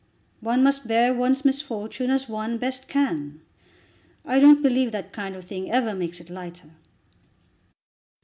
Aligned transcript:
One 0.39 0.63
must 0.63 0.87
bear 0.87 1.13
one's 1.13 1.45
misfortune 1.45 2.09
as 2.09 2.27
one 2.27 2.57
best 2.57 2.87
can. 2.87 3.39
I 4.25 4.39
don't 4.39 4.63
believe 4.63 4.91
that 4.93 5.13
kind 5.13 5.35
of 5.35 5.45
thing 5.45 5.71
ever 5.71 5.93
makes 5.93 6.19
it 6.19 6.27
lighter." 6.31 6.71